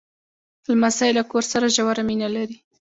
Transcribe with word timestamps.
لمسی 0.69 1.09
له 1.17 1.23
کور 1.31 1.43
سره 1.51 1.73
ژوره 1.75 2.03
مینه 2.07 2.27
لري. 2.35 2.57